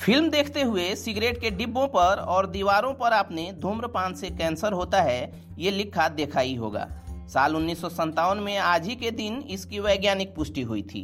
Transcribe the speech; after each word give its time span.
Film 0.00 0.28
देखते 0.30 0.62
हुए 0.62 0.94
cigarette 0.96 1.40
के 1.40 1.50
डिब्बों 1.50 1.86
पर 1.86 2.20
और 2.28 2.46
दीवारों 2.46 2.92
पर 2.94 3.12
आपने 3.12 3.42
धूम्रपान 3.52 4.14
से 4.14 4.28
कैंसर 4.30 4.72
होता 4.72 5.00
है, 5.02 5.32
ये 5.58 5.70
लिखा 5.70 6.08
देखा 6.08 6.40
ही 6.40 6.54
होगा। 6.54 6.86
साल 7.28 7.56
उन्नीस 7.56 7.80
सौ 7.80 7.88
सत्तावन 7.88 8.38
में 8.38 8.56
आज 8.58 8.86
ही 8.86 8.94
के 8.96 9.10
दिन 9.10 9.36
इसकी 9.50 9.80
वैज्ञानिक 9.80 10.34
पुष्टि 10.34 10.62
हुई 10.62 10.82
थी। 10.82 11.02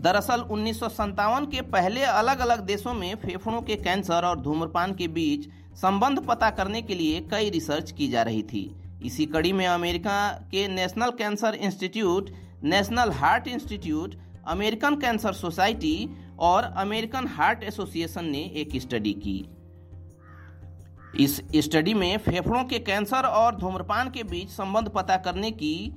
दरअसल 0.00 0.40
उन्नीस 0.40 0.80
के 0.82 1.60
पहले 1.60 2.02
अलग 2.02 2.38
अलग 2.38 2.60
देशों 2.60 2.94
में 2.94 3.14
फेफड़ों 3.14 3.62
के 3.62 3.76
कैंसर 3.76 4.24
और 4.24 4.40
धूम्रपान 4.40 4.94
के 4.94 5.08
बीच 5.08 5.48
संबंध 5.76 6.24
पता 6.26 6.50
करने 6.50 6.82
के 6.82 6.94
लिए 6.94 7.20
कई 7.20 7.50
रिसर्च 7.50 7.92
की 7.92 8.08
जा 8.08 8.22
रही 8.22 8.42
थी। 8.42 8.70
इसी 9.04 9.26
कड़ी 9.26 9.52
में 9.52 9.66
अमेरिका 9.66 10.30
के 10.50 10.68
National 10.68 11.10
Cancer 11.10 11.54
Institute, 11.54 12.30
National 12.64 13.10
Heart 13.12 13.48
Institute 13.48 14.14
American 14.46 14.96
Cancer 14.96 15.32
Society 15.34 16.08
और 16.40 16.64
अमेरिकन 16.76 17.26
हार्ट 17.28 17.62
एसोसिएशन 17.64 18.24
ने 18.26 18.42
एक 18.54 18.80
स्टडी 18.82 19.12
की। 19.18 19.38
इस 21.20 21.40
स्टडी 21.56 21.94
में 21.94 22.16
फेफड़ों 22.18 22.64
के 22.64 22.78
कैंसर 22.80 23.26
और 23.26 23.56
धूम्रपान 23.56 24.10
के 24.10 24.22
बीच 24.24 24.48
संबंध 24.50 24.88
पता 24.88 25.16
करने 25.18 25.50
की 25.52 25.92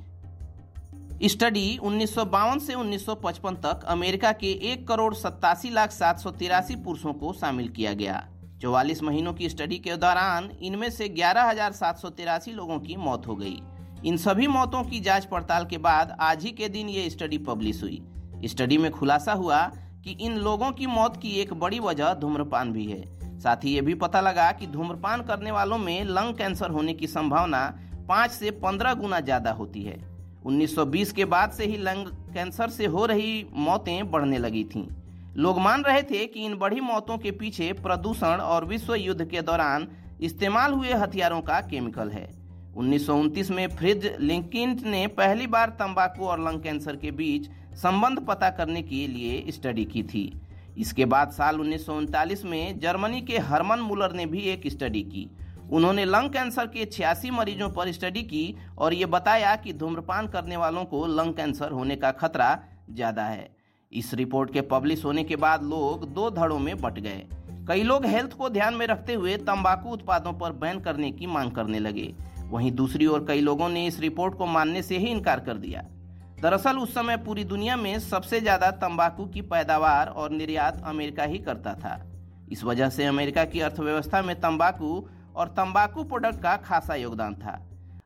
स्टडी 1.24 1.78
उन्नीस 1.84 2.14
से 2.14 2.74
1955 2.74 3.56
तक 3.58 3.86
अमेरिका 3.88 4.32
के 4.34 4.52
एक 4.72 4.88
करोड़ 4.88 5.14
सत्तासी 5.16 5.70
लाख 5.70 5.92
सात 5.92 6.20
सौ 6.20 6.32
तिरासी 6.32 6.76
पुरुषों 6.78 7.14
को 7.14 7.34
शामिल 7.34 7.68
किया 7.70 7.94
गया। 7.94 8.24
चौवालीस 8.62 9.02
महीनों 9.04 9.34
की 9.34 9.50
स्टडी 9.50 9.78
के 9.78 9.96
दौरान 9.98 10.50
इनमें 10.62 10.90
से 10.90 11.08
ग्यारह 11.10 11.44
हज़ार 11.44 11.72
सात 11.72 11.98
सौ 11.98 12.10
तिरासी 12.12 12.52
लोगों 12.52 12.80
की 12.80 12.96
मौत 12.98 13.28
हो 13.28 13.36
गई। 13.36 13.60
इन 14.06 14.18
सभी 14.18 14.48
मौतों 14.48 14.84
की 14.84 15.00
जाँच 15.00 15.26
पड़ताल 15.26 15.66
के 15.66 15.78
बाद 15.80 16.16
आज 16.22 16.44
ही 16.44 16.52
के 16.52 16.70
दिन 16.70 16.90
ये 16.90 17.10
स्टडी 17.10 17.38
पब्लिश 17.46 17.82
हुई। 17.84 18.02
स्टडी 18.46 18.78
में 18.78 18.90
खुलासा 18.92 19.34
हुआ 19.34 19.64
कि 20.04 20.12
इन 20.22 20.38
लोगों 20.38 20.72
की 20.72 20.88
मौत 20.88 21.18
की 21.18 21.30
एक 21.32 21.54
बड़ी 21.54 21.80
वजह 21.80 22.14
धूम्रपान 22.14 22.72
भी 22.74 22.86
है। 22.86 23.02
साथ 23.40 23.64
ही 23.64 23.72
ये 23.72 23.82
भी 23.82 23.94
पता 23.96 24.22
लगा 24.22 24.52
कि 24.52 24.68
धूम्रपान 24.68 25.22
करने 25.22 25.52
वालों 25.52 25.78
में 25.78 26.04
लंग 26.06 26.34
कैंसर 26.36 26.70
होने 26.70 26.94
की 26.94 27.08
संभावना 27.08 27.64
पाँच 28.10 28.32
से 28.32 28.52
पंद्रह 28.60 28.94
गुना 28.94 29.20
ज़्यादा 29.20 29.52
होती 29.52 29.84
है। 29.84 29.98
1920 30.46 31.12
के 31.12 31.26
बाद 31.26 31.52
से 31.52 31.66
ही 31.66 31.78
लंग 31.78 32.08
कैंसर 32.34 32.70
से 32.70 32.86
हो 32.86 33.06
रही 33.06 33.46
मौतें 33.54 34.10
बढ़ने 34.12 34.38
लगी 34.38 34.64
थीं। 34.64 34.88
लोग 35.36 35.60
मान 35.60 35.84
रहे 35.84 36.02
थे 36.02 36.26
कि 36.26 36.46
इन 36.46 36.58
बड़ी 36.58 36.80
मौतों 36.82 37.18
के 37.18 37.32
पीछे 37.32 37.72
प्रदूषण 37.74 38.40
और 38.42 38.66
विश्व 38.66 38.96
युद्ध 38.96 39.26
के 39.26 39.42
दौरान 39.42 39.88
इस्तेमाल 40.22 40.74
हुए 40.74 40.94
हथियारों 40.94 41.42
का 41.42 41.60
केमिकल 41.62 42.10
है। 42.10 42.28
उन्नीस 42.78 43.50
में 43.52 43.68
फ्रिज 43.70 44.06
लिंकिन 44.20 44.76
ने 44.86 45.06
पहली 45.16 45.48
बार 45.48 45.70
तंबाकू 45.80 46.26
और 46.26 46.40
लंग 46.42 46.62
कैंसर 46.62 46.96
के 46.96 47.12
बीच 47.14 47.50
संबंध 47.76 48.20
पता 48.20 48.50
करने 48.50 48.82
के 48.82 49.06
लिए 49.08 49.52
स्टडी 49.52 49.86
की 49.86 50.04
थी। 50.04 50.22
इसके 50.78 51.06
बाद 51.06 51.32
साल 51.32 51.60
उन्नीस 51.60 51.86
सौ 51.86 51.96
उनतालीस 51.96 52.44
में 52.46 52.80
जर्मनी 52.80 53.22
के 53.22 53.38
हरमन 53.40 53.80
मुलर 53.82 54.14
ने 54.14 54.26
भी 54.26 54.42
एक 54.50 54.68
स्टडी 54.68 55.02
की। 55.06 55.28
उन्होंने 55.72 56.06
लंग 56.06 56.30
कैंसर 56.30 56.68
के 56.68 56.86
छियासी 56.88 57.32
मरीजों 57.32 57.70
पर 57.70 57.92
स्टडी 57.92 58.24
की 58.24 58.56
और 58.78 58.94
ये 58.94 59.06
बताया 59.08 59.56
कि 59.56 59.74
धूम्रपान 59.76 60.28
करने 60.28 60.58
वालों 60.58 60.86
को 60.86 61.06
लंग 61.08 61.34
कैंसर 61.34 61.72
होने 61.72 61.96
का 61.96 62.12
खतरा 62.14 62.58
ज़्यादा 62.92 63.26
है। 63.26 63.50
इस 63.92 64.14
रिपोर्ट 64.14 64.54
के 64.54 64.62
पब्लिश 64.70 65.04
होने 65.06 65.24
के 65.24 65.36
बाद 65.38 65.64
लोग 65.66 66.08
दो 66.14 66.30
धड़ों 66.32 66.60
में 66.60 66.76
बट 66.78 67.00
गए। 67.00 67.26
कई 67.68 67.84
लोग 67.84 68.06
हेल्थ 68.06 68.34
को 68.34 68.50
ध्यान 68.50 68.74
में 68.74 68.86
रखते 68.88 69.14
हुए 69.16 69.36
तंबाकू 69.44 69.90
उत्पादों 69.90 70.34
पर 70.34 70.52
बैन 70.56 70.80
करने 70.80 71.12
की 71.12 71.26
मांग 71.28 71.52
करने 71.52 71.80
लगे। 71.80 72.14
वहीं 72.50 72.72
दूसरी 72.72 73.06
ओर 73.06 73.26
कई 73.28 73.42
लोगों 73.42 73.70
ने 73.70 73.86
इस 73.88 74.00
रिपोर्ट 74.00 74.36
को 74.36 74.46
मानने 74.46 74.82
से 74.82 74.98
ही 74.98 75.08
इनकार 75.08 75.40
कर 75.40 75.58
दिया। 75.58 75.82
दरअसल, 76.42 76.78
उस 76.78 76.94
समय 76.94 77.18
पूरी 77.18 77.44
दुनिया 77.44 77.76
में 77.76 78.00
सबसे 78.00 78.40
ज़्यादा 78.40 78.72
तंबाकू 78.72 79.26
की 79.26 79.42
पैदावार 79.42 80.08
और 80.08 80.32
निर्यात 80.32 80.82
अमेरिका 80.86 81.24
ही 81.24 81.38
करता 81.38 81.74
था। 81.74 82.00
इस 82.52 82.64
वजह 82.64 82.90
से 82.90 83.06
अमेरिका 83.06 83.46
की 83.46 83.60
अर्थव्यवस्था 83.60 84.22
में 84.22 84.40
तंबाकू 84.42 85.08
और 85.36 85.48
तंबाकू 85.48 86.04
प्रोडक्ट 86.04 86.42
का 86.42 86.56
खासा 86.58 86.96
योगदान 86.96 87.34
था। 87.36 87.60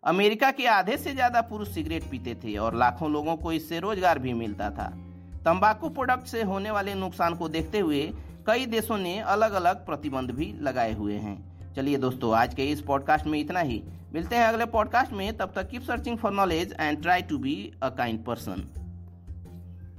अमेरिका 0.04 0.52
के 0.52 0.66
आधे 0.68 0.98
से 0.98 1.14
ज़्यादा 1.14 1.42
पुरुष 1.42 1.68
सिगरेट 1.68 2.04
पीते 2.04 2.36
थे 2.36 2.58
और 2.58 2.76
लाखों 2.76 3.12
लोगों 3.12 3.36
को 3.36 3.52
इससे 3.52 3.80
रोज़गार 3.80 4.20
भी 4.20 4.34
मिलता 4.34 4.70
था। 4.70 4.90
तंबाकू 5.46 5.90
प्रोडक्ट 5.90 6.28
से 6.28 6.44
होने 6.44 6.72
वाले 6.72 6.94
नुकसान 6.94 7.36
को 7.36 7.50
देखते 7.50 7.80
हुए 7.80 8.02
कई 8.48 8.66
देशों 8.66 8.98
ने 8.98 9.20
अलग 9.20 9.52
अलग 9.52 9.86
प्रतिबंध 9.86 10.32
भी 10.32 10.54
लगाए 10.62 10.94
हुए 10.94 11.16
हैं। 11.16 11.51
चलिए 11.76 11.98
दोस्तों, 11.98 12.36
आज 12.36 12.54
के 12.54 12.66
इस 12.66 12.82
पॉडकास्ट 12.82 13.26
में 13.26 13.40
इतना 13.40 13.60
ही। 13.60 13.84
मिलते 14.14 14.36
हैं 14.36 14.44
अगले 14.44 14.66
पॉडकास्ट 14.66 15.12
में। 15.12 15.38
तब 15.38 15.52
तक 15.56 15.70
keep 15.70 15.82
searching 15.82 16.18
for 16.18 16.32
knowledge 16.32 16.76
and 16.80 17.02
try 17.02 17.22
to 17.22 17.38
be 17.38 17.74
a 17.84 17.90
kind 17.90 18.26
person 18.26 18.81